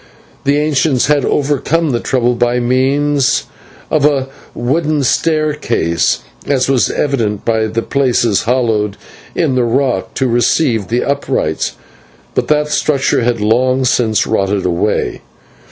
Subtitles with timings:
[0.45, 3.43] The ancients had overcome the trouble by means
[3.91, 8.97] of a wooden staircase, as was evident from the places hollowed
[9.35, 11.73] in the rock to receive the uprights,
[12.33, 15.21] but this structure had long since rotted away.